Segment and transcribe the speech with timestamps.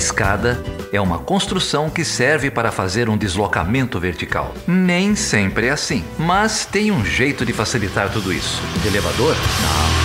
[0.00, 0.58] escada
[0.90, 4.54] é uma construção que serve para fazer um deslocamento vertical.
[4.66, 8.62] Nem sempre é assim, mas tem um jeito de facilitar tudo isso.
[8.80, 9.36] De elevador?
[9.36, 10.00] Não.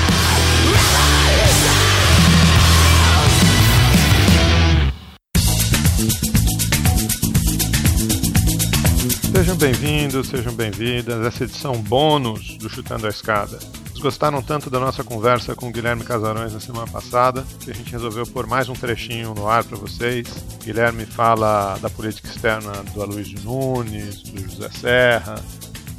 [9.31, 13.59] Sejam bem-vindos, sejam bem-vindas a essa edição bônus do Chutando a Escada.
[14.05, 17.91] Gostaram tanto da nossa conversa com o Guilherme Casarões na semana passada que a gente
[17.91, 20.27] resolveu pôr mais um trechinho no ar para vocês.
[20.63, 25.43] Guilherme fala da política externa do Aloysio Nunes, do José Serra,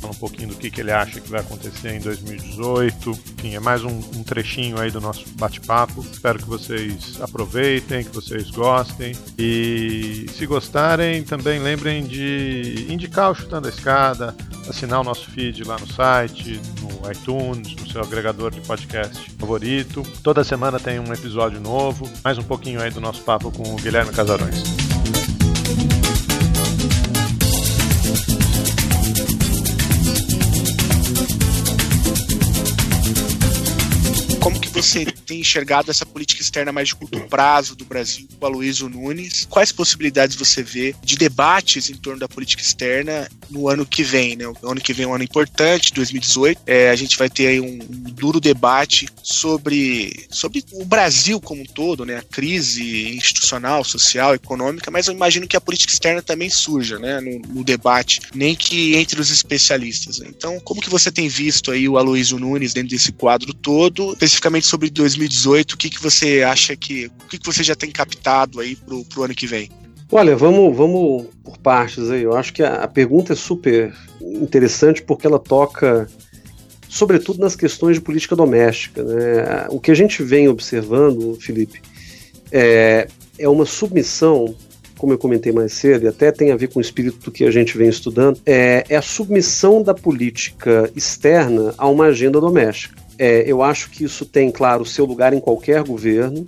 [0.01, 3.11] fala um pouquinho do que, que ele acha que vai acontecer em 2018.
[3.11, 6.01] Enfim, é mais um, um trechinho aí do nosso bate-papo.
[6.01, 9.17] Espero que vocês aproveitem, que vocês gostem.
[9.37, 14.33] E se gostarem, também lembrem de indicar o Chutando a Escada,
[14.69, 20.03] assinar o nosso feed lá no site, no iTunes, no seu agregador de podcast favorito.
[20.23, 22.11] Toda semana tem um episódio novo.
[22.25, 24.86] Mais um pouquinho aí do nosso papo com o Guilherme Casarões.
[34.87, 39.47] Você tem enxergado essa política externa mais de curto prazo do Brasil com Aloysio Nunes?
[39.49, 44.37] Quais possibilidades você vê de debates em torno da política externa no ano que vem?
[44.37, 44.47] Né?
[44.47, 46.61] O ano que vem é um ano importante, 2018.
[46.67, 51.63] É, a gente vai ter aí um, um, duro debate sobre, sobre o Brasil como
[51.63, 52.19] um todo, né?
[52.19, 57.21] a crise institucional, social, econômica, mas eu imagino que a política externa também surja né?
[57.21, 60.19] no, no debate, nem que entre os especialistas.
[60.19, 60.29] Né?
[60.31, 64.67] Então, como que você tem visto aí o Aloysio Nunes dentro desse quadro todo, especificamente
[64.67, 67.07] sobre 2018, o que, que você acha que.
[67.07, 69.71] O que, que você já tem captado aí pro, pro ano que vem?
[70.11, 72.23] Olha, vamos, vamos por partes aí.
[72.23, 76.09] Eu acho que a, a pergunta é super interessante porque ela toca,
[76.89, 79.03] sobretudo, nas questões de política doméstica.
[79.03, 79.67] Né?
[79.71, 81.83] O que a gente vem observando, Felipe,
[82.53, 84.55] é, é uma submissão
[84.97, 87.45] como eu comentei mais cedo, e até tem a ver com o espírito do que
[87.45, 93.06] a gente vem estudando, é, é a submissão da política externa a uma agenda doméstica.
[93.19, 96.45] É, eu acho que isso tem, claro, seu lugar em qualquer governo.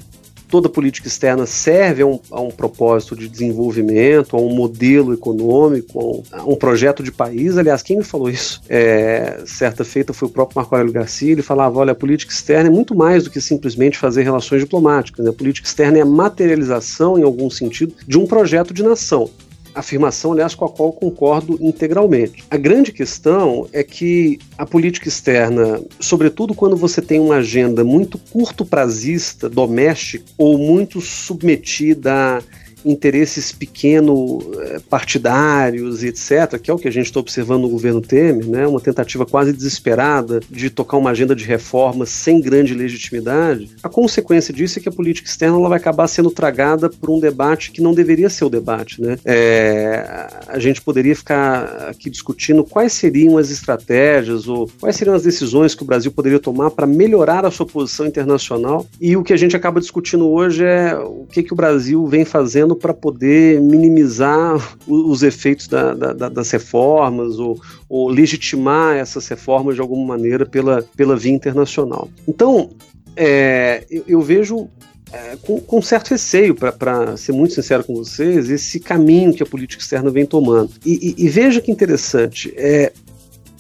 [0.48, 6.00] Toda política externa serve a um, a um propósito de desenvolvimento, a um modelo econômico,
[6.32, 7.58] a um, a um, projeto de país.
[7.58, 11.32] Aliás, quem me falou isso é, certa feita foi o próprio Marco Aurélio Garcia.
[11.32, 15.22] Ele falava: olha, a política externa é muito mais do que simplesmente fazer relações diplomáticas.
[15.22, 15.30] Né?
[15.30, 19.28] A política externa é a materialização, em algum sentido, de um projeto de nação
[19.78, 22.44] afirmação, aliás, com a qual concordo integralmente.
[22.50, 28.18] A grande questão é que a política externa, sobretudo quando você tem uma agenda muito
[28.18, 32.42] curto prazista, doméstica, ou muito submetida a
[32.84, 37.68] interesses pequeno eh, partidários e etc., que é o que a gente está observando no
[37.68, 38.66] governo Temer, né?
[38.66, 44.52] uma tentativa quase desesperada de tocar uma agenda de reformas sem grande legitimidade, a consequência
[44.52, 47.80] disso é que a política externa ela vai acabar sendo tragada por um debate que
[47.80, 49.00] não deveria ser o debate.
[49.00, 49.18] Né?
[49.24, 55.22] É, a gente poderia ficar aqui discutindo quais seriam as estratégias ou quais seriam as
[55.22, 59.32] decisões que o Brasil poderia tomar para melhorar a sua posição internacional e o que
[59.32, 63.60] a gente acaba discutindo hoje é o que, que o Brasil vem fazendo para poder
[63.60, 70.46] minimizar os efeitos da, da, das reformas ou, ou, legitimar essas reformas de alguma maneira
[70.46, 72.08] pela, pela via internacional.
[72.26, 72.70] Então,
[73.16, 74.68] é, eu, eu, vejo
[75.12, 79.46] é, com, com, certo receio, para ser muito sincero com vocês, esse caminho que a
[79.46, 80.70] política externa vem tomando.
[80.84, 82.92] E, e, e veja que interessante, é,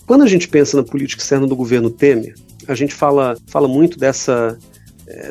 [0.06, 2.34] quando a gente pensa na política externa do governo Temer,
[2.66, 4.58] a gente fala, fala muito dessa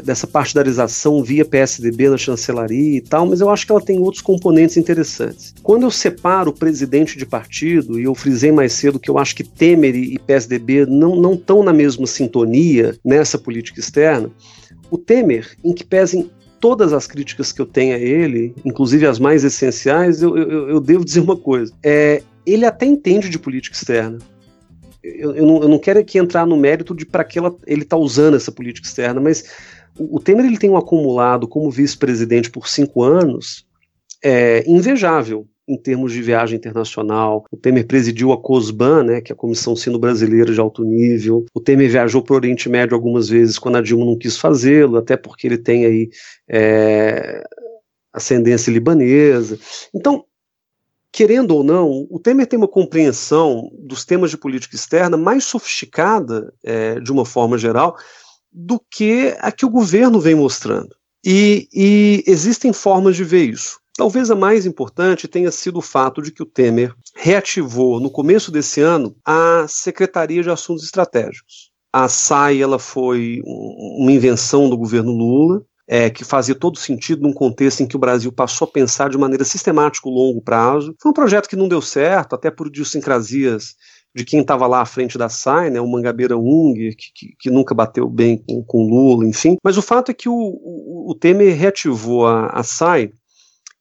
[0.03, 4.21] dessa partidarização via PSDB na chancelaria e tal, mas eu acho que ela tem outros
[4.21, 5.53] componentes interessantes.
[5.61, 9.35] Quando eu separo o presidente de partido, e eu frisei mais cedo que eu acho
[9.35, 14.31] que Temer e PSDB não estão na mesma sintonia nessa política externa,
[14.89, 19.19] o Temer, em que pesem todas as críticas que eu tenho a ele, inclusive as
[19.19, 21.71] mais essenciais, eu, eu, eu devo dizer uma coisa.
[21.83, 24.17] É, ele até entende de política externa
[25.15, 27.83] eu, eu, não, eu não quero aqui entrar no mérito de para que ela, ele
[27.83, 29.45] está usando essa política externa, mas
[29.97, 33.65] o, o Temer ele tem um acumulado como vice-presidente por cinco anos
[34.23, 37.43] é, invejável em termos de viagem internacional.
[37.51, 41.45] O Temer presidiu a COSBAN, né, que é a Comissão Sino-Brasileira de Alto Nível.
[41.53, 44.97] O Temer viajou para o Oriente Médio algumas vezes quando a Dilma não quis fazê-lo,
[44.97, 46.09] até porque ele tem aí
[46.49, 47.43] é,
[48.13, 49.59] ascendência libanesa.
[49.93, 50.23] Então,
[51.11, 56.53] querendo ou não, o Temer tem uma compreensão dos temas de política externa mais sofisticada,
[56.63, 57.97] é, de uma forma geral,
[58.51, 60.95] do que a que o governo vem mostrando.
[61.25, 63.79] E, e existem formas de ver isso.
[63.95, 68.51] Talvez a mais importante tenha sido o fato de que o Temer reativou no começo
[68.51, 71.71] desse ano a Secretaria de Assuntos Estratégicos.
[71.91, 77.33] A SAI ela foi uma invenção do governo Lula, é, que fazia todo sentido num
[77.33, 80.93] contexto em que o Brasil passou a pensar de maneira sistemática o longo prazo.
[81.01, 83.75] Foi um projeto que não deu certo, até por idiosincrasias
[84.13, 87.49] de quem estava lá à frente da SAI, né, o Mangabeira Unger, que, que, que,
[87.51, 89.57] nunca bateu bem com, com Lula, enfim.
[89.63, 93.11] Mas o fato é que o, o, o Temer reativou a, a SAI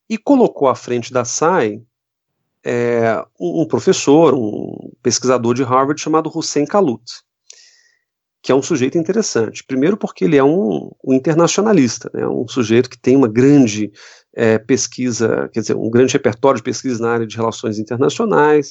[0.08, 1.81] e colocou à frente da SAI
[2.62, 7.03] é, um, um, professor, um pesquisador de Harvard chamado Hussein Kalut,
[8.46, 9.64] que é um sujeito interessante.
[9.64, 13.90] Primeiro porque ele é um, um internacionalista, né, um sujeito que tem uma grande
[14.32, 18.70] é, pesquisa, quer dizer, um grande repertório de pesquisa na área de relações internacionais,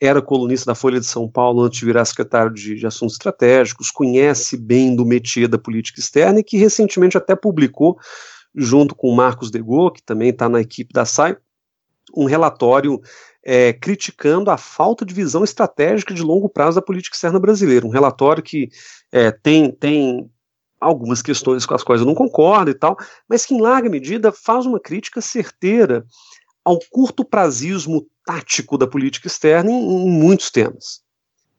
[0.00, 3.90] era colunista da Folha de São Paulo antes de virar secretário de, de, Assuntos Estratégicos,
[3.90, 7.98] conhece bem do métier da política externa e que recentemente até publicou,
[8.54, 11.36] junto com o Marcos Degô, que também está na equipe da SAI,
[12.16, 13.00] um relatório
[13.44, 17.86] é, criticando a falta de visão estratégica de longo prazo da política externa brasileira.
[17.86, 18.68] Um relatório que
[19.10, 20.30] é, tem, tem
[20.80, 22.96] algumas questões com as quais eu não concordo e tal,
[23.28, 26.04] mas que em larga medida faz uma crítica certeira
[26.64, 31.00] ao curto prazismo tático da política externa em, em muitos temas.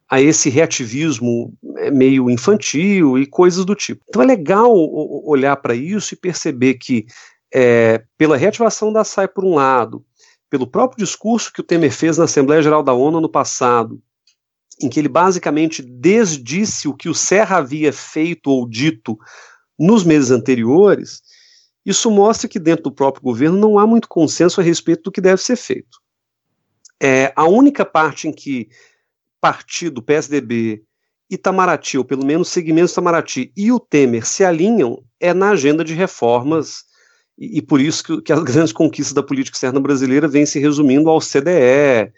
[0.07, 4.03] A esse reativismo é, meio infantil e coisas do tipo.
[4.07, 7.05] Então é legal olhar para isso e perceber que,
[7.53, 10.05] é, pela reativação da SAI por um lado,
[10.49, 14.01] pelo próprio discurso que o Temer fez na Assembleia Geral da ONU no passado,
[14.81, 19.17] em que ele basicamente desdisse o que o Serra havia feito ou dito
[19.77, 21.21] nos meses anteriores,
[21.85, 25.21] isso mostra que dentro do próprio governo não há muito consenso a respeito do que
[25.21, 25.99] deve ser feito.
[27.01, 28.69] É, a única parte em que
[29.39, 30.83] partido, PSDB,
[31.29, 35.93] Itamaraty, ou pelo menos segmentos Itamaraty e o Temer se alinham é na agenda de
[35.93, 36.83] reformas,
[37.39, 41.09] e, por isso que, que, as grandes conquistas da política externa brasileira vêm se resumindo
[41.09, 42.12] ao CDE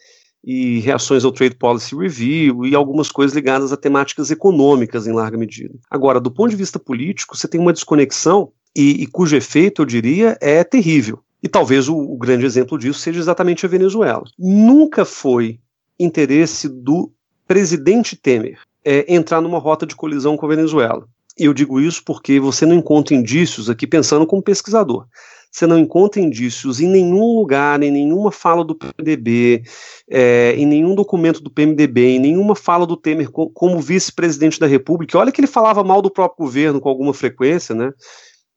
[0.44, 5.38] e reações ao Trade Policy Review e algumas coisas ligadas a temáticas econômicas em larga
[5.38, 5.76] medida.
[5.90, 9.86] Agora, do ponto de vista político, você tem uma desconexão e, e cujo efeito, eu
[9.86, 11.20] diria, é terrível.
[11.44, 14.24] E talvez o, o grande exemplo disso seja exatamente a Venezuela.
[14.38, 15.60] Nunca foi
[16.00, 17.12] interesse do
[17.48, 21.08] presidente Temer é, entrar numa rota de colisão com a Venezuela.
[21.38, 25.08] Eu digo isso porque você não encontra indícios aqui pensando como pesquisador.
[25.52, 29.64] Você não encontra indícios em nenhum lugar, em nenhuma fala do PMDB,
[30.10, 35.18] é, em nenhum documento do PMDB, em nenhuma fala do Temer como vice-presidente da República.
[35.18, 37.92] Olha que ele falava mal do próprio governo com alguma frequência, né?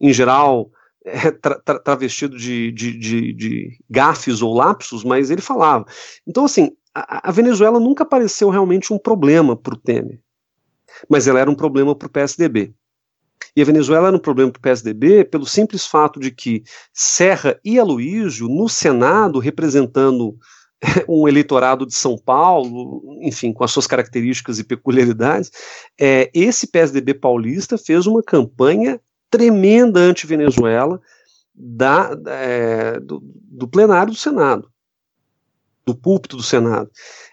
[0.00, 0.70] Em geral,
[1.04, 5.84] é, tra, tra, travestido de, de, de, de gafes ou lapsos, mas ele falava.
[6.24, 10.20] Então, assim, a, a Venezuela nunca pareceu realmente um problema para o Temer,
[11.08, 12.74] mas ela era um problema para o PSDB.
[13.56, 16.62] E a Venezuela era um problema para o PSDB pelo simples fato de que
[16.92, 20.36] Serra e Aloísio, no Senado, representando
[21.08, 25.50] um eleitorado de São Paulo, enfim, com as suas características e peculiaridades,
[25.98, 29.00] é, esse PSDB paulista fez uma campanha
[29.30, 31.00] tremenda anti-Venezuela
[31.54, 34.68] da, é, do, do, plenário do Senado,
[35.86, 36.90] do púlpito do Senado.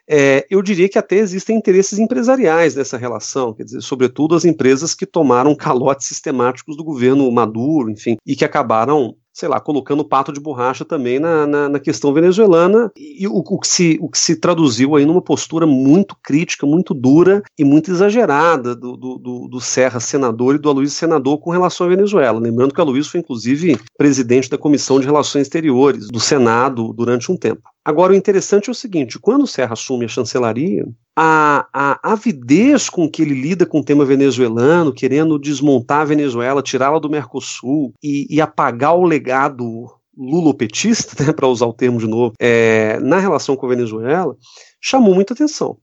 [0.08, 4.94] É, eu diria que até existem interesses empresariais nessa relação, quer dizer, sobretudo as empresas
[4.94, 10.32] que tomaram calotes sistemáticos do governo Maduro, enfim, e que acabaram sei lá, colocando pato
[10.32, 14.18] de borracha também na, na, na questão venezuelana, e o, o, que se, o que
[14.18, 19.62] se traduziu aí numa postura muito crítica, muito dura e muito exagerada do, do, do
[19.62, 22.40] Serra senador e do Aloysio senador com relação à Venezuela.
[22.40, 27.32] Lembrando que o Aloysio foi, inclusive, presidente da Comissão de Relações Exteriores do Senado durante
[27.32, 27.62] um tempo.
[27.84, 32.90] Agora, o interessante é o seguinte: quando o Serra assume a chancelaria, a, a avidez
[32.90, 37.94] com que ele lida com o tema venezuelano, querendo desmontar a Venezuela, tirá-la do Mercosul
[38.02, 43.20] e, e, apagar o legado lulopetista, né, para usar o termo de novo, é, na
[43.20, 44.36] relação com a Venezuela,
[44.80, 45.78] chamou muita atenção.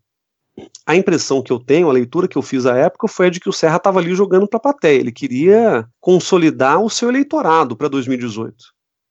[0.86, 3.38] A impressão que eu tenho, a leitura que eu fiz à época, foi a de
[3.38, 4.98] que o Serra estava ali jogando para a plateia.
[4.98, 8.56] Ele queria consolidar o seu eleitorado para 2018.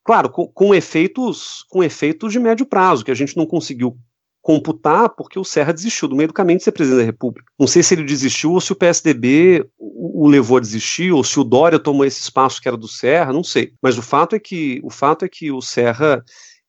[0.08, 3.94] Claro, com, com, efeitos com efeitos de médio prazo, que a gente não conseguiu
[4.40, 7.52] computar porque o Serra desistiu do meio do caminho de ser presidente da República.
[7.60, 11.22] Não sei se ele desistiu ou se o PSDB o, o levou a desistir ou
[11.22, 13.74] se o Dória tomou esse espaço que era do Serra, não sei.
[13.82, 16.24] Mas o fato é que o fato é que o Serra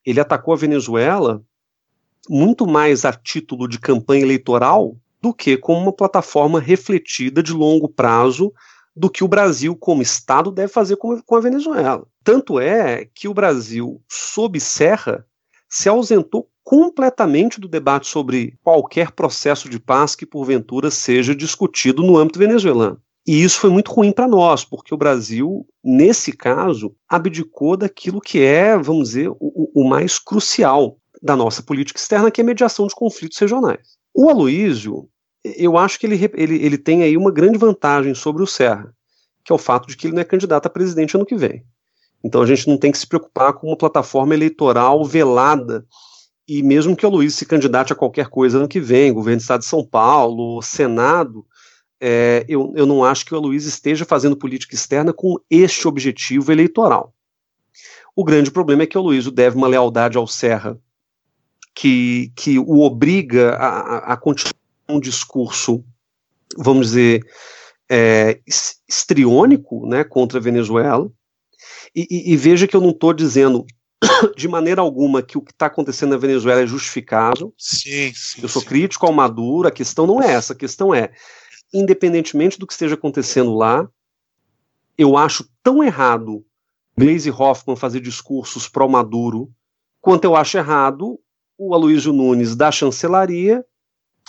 [0.05, 1.41] ele atacou a Venezuela
[2.29, 7.87] muito mais a título de campanha eleitoral do que como uma plataforma refletida de longo
[7.87, 8.51] prazo
[8.99, 12.05] do que o Brasil, como Estado, deve fazer com, a Venezuela.
[12.21, 15.25] Tanto é que o Brasil, sob Serra,
[15.69, 22.17] se ausentou completamente do debate sobre qualquer processo de paz que porventura seja discutido no
[22.17, 23.01] âmbito venezuelano.
[23.25, 28.41] E isso foi muito ruim para nós, porque o Brasil, nesse caso, abdicou daquilo que
[28.41, 32.85] é, vamos dizer, o, o, mais crucial da nossa política externa, que é a mediação
[32.85, 33.97] de conflitos regionais.
[34.13, 35.07] O Aloísio,
[35.43, 38.93] eu acho que ele, ele, ele tem aí uma grande vantagem sobre o Serra,
[39.43, 41.63] que é o fato de que ele não é candidato a presidente ano que vem.
[42.23, 45.85] Então a gente não tem que se preocupar com uma plataforma eleitoral velada.
[46.47, 49.41] E mesmo que o Luiz se candidate a qualquer coisa ano que vem, governo do
[49.41, 51.45] Estado de São Paulo, Senado,
[52.01, 56.51] é, eu, eu não acho que o Luiz esteja fazendo política externa com este objetivo
[56.51, 57.13] eleitoral.
[58.15, 60.77] O grande problema é que o Luiz deve uma lealdade ao Serra
[61.73, 64.58] que, que o obriga a, a continuar
[64.89, 65.83] um discurso,
[66.57, 67.25] vamos dizer,
[67.89, 68.39] é,
[68.87, 71.11] estriônico né, contra a Venezuela.
[71.95, 73.65] E, e, e veja que eu não estou dizendo
[74.35, 77.53] de maneira alguma que o que está acontecendo na Venezuela é justificável.
[77.57, 78.67] Sim, sim, eu sou sim.
[78.67, 81.11] crítico ao Maduro, a questão não é essa, a questão é,
[81.73, 83.87] independentemente do que esteja acontecendo lá,
[84.97, 86.45] eu acho tão errado
[86.97, 89.49] Glaze Hoffman fazer discursos pró-Maduro,
[90.01, 91.19] quanto eu acho errado
[91.57, 93.65] o Aloysio Nunes da chancelaria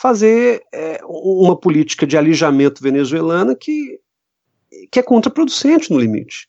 [0.00, 4.00] fazer é, uma política de alijamento venezuelana que,
[4.90, 6.49] que é contraproducente no limite.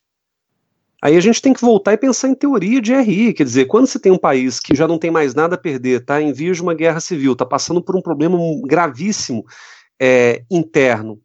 [1.04, 3.88] Aí a gente tem que voltar e pensar em teoria de RI, quer dizer, quando
[3.88, 6.58] você tem um país que já não tem mais nada a perder, está em vias
[6.58, 9.44] de uma guerra civil, está passando por um problema gravíssimo
[10.00, 11.20] é, interno,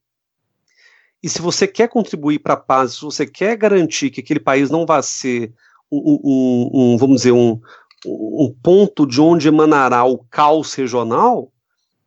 [1.22, 4.70] e se você quer contribuir para a paz, se você quer garantir que aquele país
[4.70, 5.52] não vai ser
[5.90, 7.60] um, um, um vamos dizer, um,
[8.06, 11.52] um ponto de onde emanará o caos regional,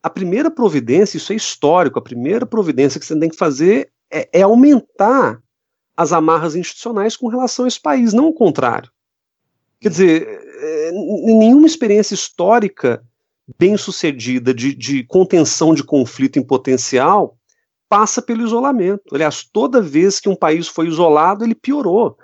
[0.02, 4.30] a primeira providência, isso é histórico, a primeira providência que você tem que fazer é,
[4.40, 5.42] é aumentar
[5.96, 8.90] as amarras institucionais com relação a esse país, não o contrário.
[9.82, 10.28] Quer dizer,
[10.62, 13.04] é, nenhuma experiência histórica
[13.58, 17.38] bem sucedida de, de contenção de conflito em potencial
[17.90, 19.04] passa pelo isolamento.
[19.14, 22.18] Aliás, toda vez que um país foi isolado, ele piorou.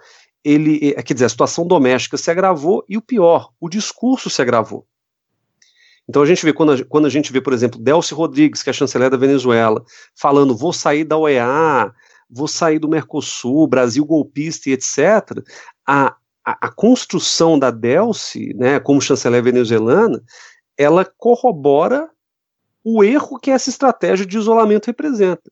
[0.44, 4.86] Ele, quer dizer, a situação doméstica se agravou e o pior, o discurso se agravou.
[6.08, 8.70] Então a gente vê, quando a, quando a gente vê, por exemplo, Delcy Rodrigues, que
[8.70, 9.84] é a chanceler da Venezuela,
[10.16, 11.92] falando, vou sair da OEA,
[12.30, 15.44] vou sair do Mercosul, Brasil golpista e etc.,
[15.86, 20.22] a, a, a construção da Delcy, né, como chanceler venezuelana,
[20.78, 22.10] ela corrobora
[22.84, 25.52] o erro que essa estratégia de isolamento representa.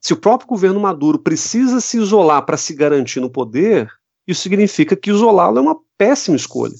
[0.00, 3.90] Se o próprio governo Maduro precisa se isolar para se garantir no poder,
[4.26, 6.74] isso significa que isolá-lo é uma péssima escolha.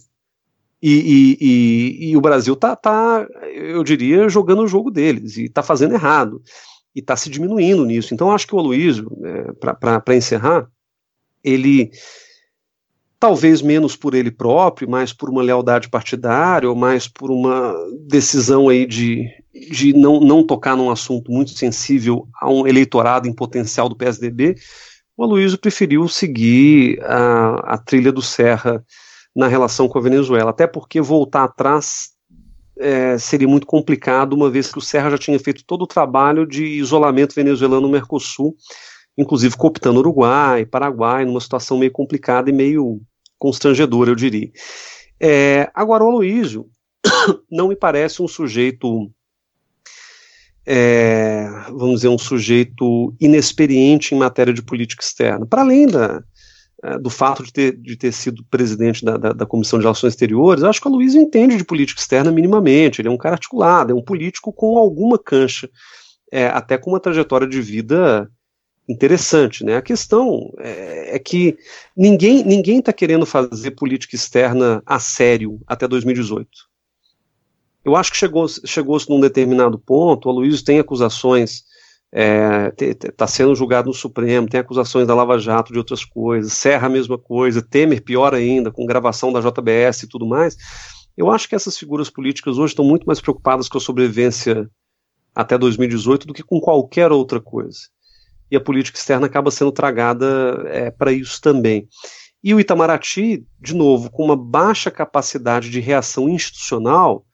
[0.81, 5.45] E, e, e, e o Brasil está, tá, eu diria, jogando o jogo deles, e
[5.45, 6.41] está fazendo errado,
[6.95, 8.15] e está se diminuindo nisso.
[8.15, 10.69] Então, acho que o Aloysio, é, para encerrar,
[11.43, 11.91] ele,
[13.19, 17.75] talvez menos por ele próprio, mais por uma lealdade partidária, ou mais por uma
[18.07, 19.29] decisão aí de,
[19.73, 24.55] de não, não tocar num assunto muito sensível a um eleitorado em potencial do PSDB,
[25.17, 28.85] o Aloysio preferiu seguir a, a trilha do Serra
[29.39, 32.09] na relação com a Venezuela, até porque voltar atrás
[32.77, 36.45] é, seria muito complicado, uma vez que o Serra já tinha feito todo o trabalho
[36.45, 38.57] de isolamento venezuelano no Mercosul,
[39.17, 43.01] inclusive cooptando Uruguai, Paraguai, numa situação meio complicada e meio
[43.39, 44.51] constrangedora, eu diria.
[45.21, 46.67] É, agora, o Aloysio
[47.49, 49.09] não me parece um sujeito,
[50.67, 55.47] é, vamos dizer, um sujeito inexperiente em matéria de política externa.
[55.47, 56.25] Para além da,
[57.01, 60.63] do fato de ter, de ter sido presidente da, da, da, Comissão de Relações Exteriores,
[60.63, 63.95] acho que o Luiz entende de política externa minimamente, ele é um cara articulado, é
[63.95, 65.69] um político com alguma cancha,
[66.31, 68.31] é, até com uma trajetória de vida
[68.89, 69.65] interessante.
[69.65, 69.77] Né?
[69.77, 71.59] A questão é, é que
[71.97, 76.49] ninguém ninguém está querendo fazer política externa a sério até 2018.
[77.85, 81.65] Eu acho que chegou-se chegou num determinado ponto, o Luiz tem acusações
[82.13, 86.53] está é, tá sendo julgado no Supremo, tem acusações da Lava Jato de outras coisas,
[86.53, 90.57] Serra a mesma coisa, Temer pior ainda, com gravação da JBS e tudo mais.
[91.17, 94.71] Eu acho que essas figuras políticas hoje estão muito mais preocupadas com a sobrevivência
[95.35, 97.79] até 2018 do que com qualquer outra coisa.
[98.51, 101.87] E a política externa acaba sendo tragada é, para isso também.
[102.43, 107.27] E o Itamaraty, de novo, com uma baixa capacidade de reação institucional,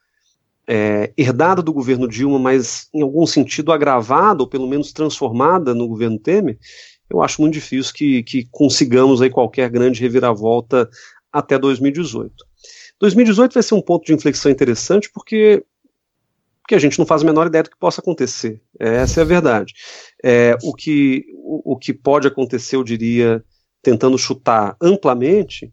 [0.67, 5.87] é, herdada do governo Dilma, mas em algum sentido agravada, ou pelo menos transformada no
[5.87, 6.59] governo Temer,
[7.09, 10.89] eu acho muito difícil que, que consigamos aí qualquer grande reviravolta
[11.33, 12.33] até 2018.
[12.99, 15.65] 2018 vai ser um ponto de inflexão interessante porque,
[16.63, 18.61] porque a gente não faz a menor ideia do que possa acontecer.
[18.79, 19.75] Essa é a verdade.
[20.23, 23.45] É, o, que, o, o que pode acontecer, eu diria,
[23.83, 25.73] tentando chutar amplamente,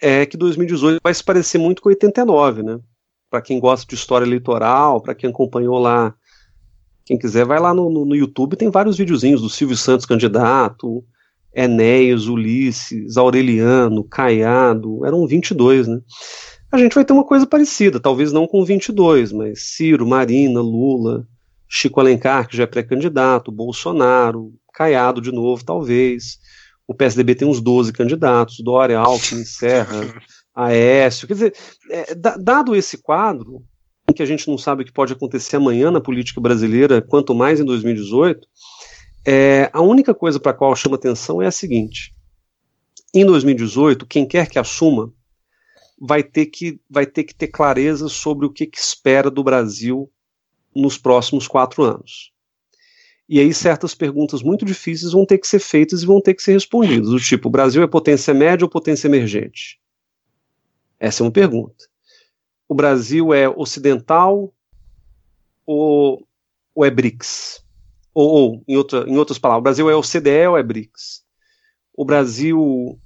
[0.00, 2.78] é que 2018 vai se parecer muito com 89, né?
[3.34, 6.14] Para quem gosta de história eleitoral, para quem acompanhou lá,
[7.04, 11.04] quem quiser, vai lá no, no, no, YouTube, tem vários videozinhos do Silvio Santos candidato,
[11.52, 16.00] Enéas, Ulisses, Aureliano, Caiado, eram 22, né?
[16.70, 21.26] A gente vai ter uma coisa parecida, talvez não com 22, mas Ciro, Marina, Lula,
[21.68, 26.38] Chico Alencar, que já é pré-candidato, Bolsonaro, Caiado de novo, talvez.
[26.86, 30.14] O PSDB tem uns 12 candidatos, Dória, Alckmin, Serra,
[30.54, 31.26] Aécio.
[31.26, 31.54] Quer dizer,
[31.90, 33.64] é, dado esse quadro,
[34.08, 37.34] em que a gente não sabe o que pode acontecer amanhã na política brasileira, quanto
[37.34, 38.46] mais em 2018,
[39.26, 42.14] é, a única coisa para a qual chama atenção é a seguinte:
[43.12, 45.12] em 2018, quem quer que assuma
[46.00, 50.10] vai ter que, vai ter, que ter clareza sobre o que, que espera do Brasil
[50.74, 52.32] nos próximos quatro anos.
[53.26, 56.42] E aí certas perguntas muito difíceis vão ter que ser feitas e vão ter que
[56.42, 59.78] ser respondidas, do tipo, o Brasil é potência média ou potência emergente?
[61.04, 61.84] Essa é uma pergunta.
[62.66, 64.54] O Brasil é ocidental
[65.66, 66.26] ou,
[66.74, 67.62] ou é BRICS?
[68.14, 71.22] Ou, ou em, outra, em outras palavras, o Brasil é OCDE ou é BRICS?
[71.94, 72.98] O Brasil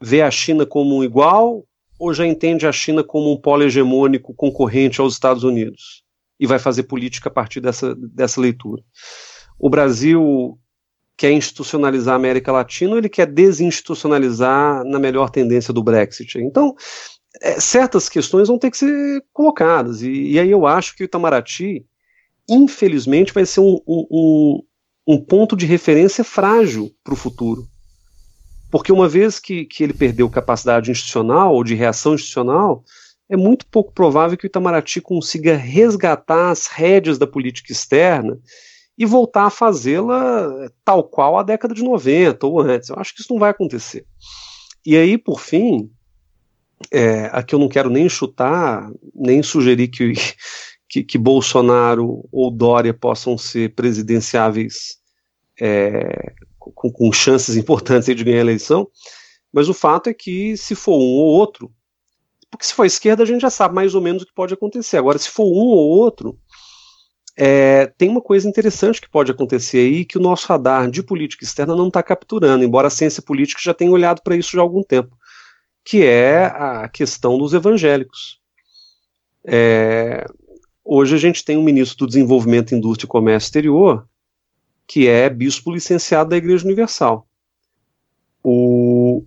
[0.00, 1.66] vê a China como igual
[1.98, 6.04] ou já entende a China como um polo hegemônico concorrente aos Estados Unidos?
[6.38, 8.84] E vai fazer política a partir dessa, dessa leitura.
[9.58, 10.56] O Brasil
[11.16, 16.38] quer institucionalizar a América Latina ou ele quer desinstitucionalizar na melhor tendência do Brexit?
[16.38, 16.76] Então,
[17.40, 20.02] é, certas questões vão ter que ser colocadas.
[20.02, 21.84] E, e, aí eu acho que o Itamaraty,
[22.48, 24.62] infelizmente, vai ser um, um,
[25.06, 27.66] um ponto de referência frágil para o futuro.
[28.70, 32.84] Porque uma vez que, que ele perdeu capacidade institucional ou de reação institucional,
[33.28, 38.38] é muito pouco provável que o Itamaraty consiga resgatar as rédeas da política externa
[38.98, 42.88] e voltar a fazê-la tal qual a década de 90 ou antes.
[42.88, 44.06] Eu acho que isso não vai acontecer.
[44.84, 45.90] E aí, por fim,
[46.90, 50.12] é, aqui eu não quero nem chutar, nem sugerir que,
[50.88, 54.98] que, que Bolsonaro ou Dória possam ser presidenciáveis
[55.60, 58.88] é, com, com chances importantes de ganhar a eleição,
[59.52, 61.72] mas o fato é que se for um ou outro,
[62.50, 64.54] porque se for a esquerda a gente já sabe mais ou menos o que pode
[64.54, 64.96] acontecer.
[64.96, 66.38] Agora, se for um ou outro,
[67.36, 71.44] é, tem uma coisa interessante que pode acontecer aí que o nosso radar de política
[71.44, 74.62] externa não está capturando, embora a ciência política já tenha olhado para isso já há
[74.62, 75.16] algum tempo,
[75.86, 78.40] que é a questão dos evangélicos.
[79.46, 80.26] É,
[80.84, 84.04] hoje a gente tem um ministro do Desenvolvimento, Indústria e Comércio Exterior
[84.86, 87.26] que é bispo licenciado da Igreja Universal.
[88.42, 89.24] O,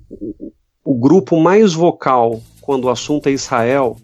[0.84, 3.98] o grupo mais vocal quando o assunto é Israel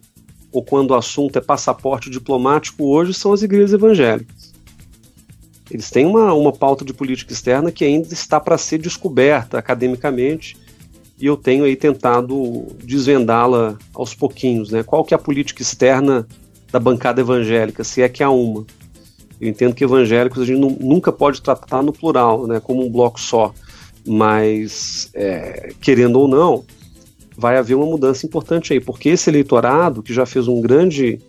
[0.51, 4.53] ou quando o assunto é passaporte diplomático hoje são as igrejas evangélicas.
[5.71, 10.57] Eles têm uma, uma pauta de política externa que ainda está para ser descoberta academicamente
[11.19, 14.69] e eu tenho aí tentado desvendá-la aos pouquinhos.
[14.69, 14.83] Né?
[14.83, 16.27] Qual que é a política externa
[16.71, 18.65] da bancada evangélica, se é que há uma?
[19.39, 23.19] Eu entendo que evangélicos a gente nunca pode tratar no plural, né, como um bloco
[23.19, 23.53] só,
[24.05, 26.63] mas é, querendo ou não,
[27.37, 31.19] vai haver uma mudança importante aí, porque esse eleitorado que já fez um grande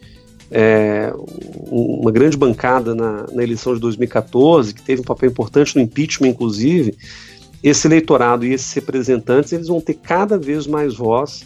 [0.50, 1.12] é,
[1.68, 6.28] uma grande bancada na, na, eleição de 2014, que teve um papel importante no impeachment,
[6.28, 6.96] inclusive,
[7.62, 11.44] esse eleitorado e esses representantes eles vão ter cada vez mais voz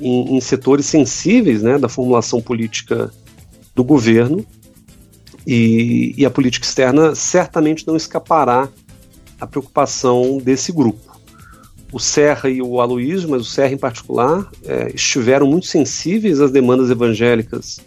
[0.00, 3.10] em, em setores sensíveis né, da formulação política
[3.74, 4.44] do governo
[5.46, 8.68] e, e a política externa certamente não escapará
[9.40, 11.10] à preocupação desse grupo.
[11.92, 16.52] O Serra e o Aloísio, mas o Serra em particular, é, estiveram muito sensíveis às
[16.52, 17.80] demandas evangélicas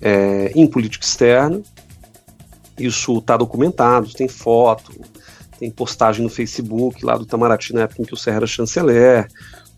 [0.00, 1.62] é, em política externa.
[2.78, 4.92] Isso está documentado, tem foto,
[5.60, 9.28] tem postagem no Facebook lá do Itamaraty na época em que o Serra era chanceler.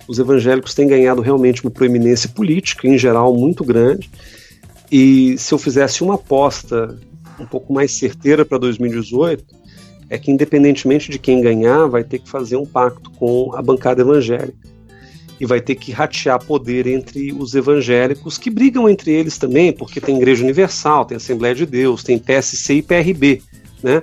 [0.06, 4.08] Os evangélicos têm ganhado realmente uma proeminência política, em geral, muito grande.
[4.90, 6.96] E se eu fizesse uma aposta
[7.38, 9.44] um pouco mais certeira para 2018,
[10.08, 14.02] é que independentemente de quem ganhar, vai ter que fazer um pacto com a bancada
[14.02, 14.70] evangélica.
[15.40, 20.00] E vai ter que ratear poder entre os evangélicos, que brigam entre eles também, porque
[20.00, 23.42] tem Igreja Universal, tem Assembleia de Deus, tem PSC e PRB,
[23.82, 24.00] né?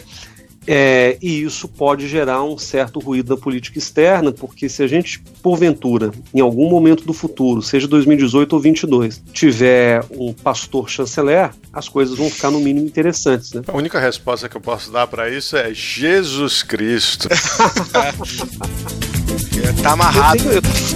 [0.67, 5.19] É, e isso pode gerar um certo ruído na política externa, porque se a gente,
[5.41, 11.88] porventura, em algum momento do futuro, seja 2018 ou 2022, tiver um pastor chanceler, as
[11.89, 13.54] coisas vão ficar no mínimo interessantes.
[13.54, 13.62] Né?
[13.67, 17.30] A única resposta que eu posso dar para isso é Jesus Cristo.
[19.82, 20.38] tá amarrado.
[20.38, 20.88] Eu tenho, eu...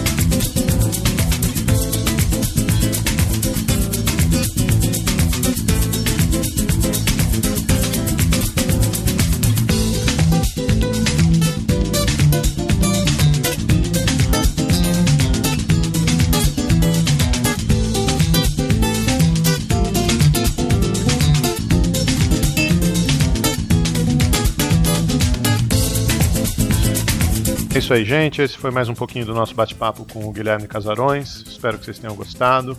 [27.94, 28.42] aí, gente.
[28.42, 31.44] Esse foi mais um pouquinho do nosso bate-papo com o Guilherme Casarões.
[31.48, 32.76] Espero que vocês tenham gostado.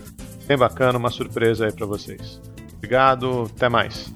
[0.48, 2.42] Bem bacana, uma surpresa aí para vocês.
[2.78, 4.14] Obrigado, até mais.